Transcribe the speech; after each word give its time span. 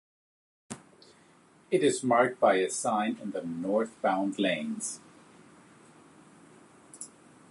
It 1.69 1.83
is 1.83 2.03
marked 2.03 2.39
by 2.39 2.55
a 2.55 2.71
sign 2.71 3.19
in 3.21 3.29
the 3.33 3.43
northbound 3.45 4.39
lanes. 4.39 4.99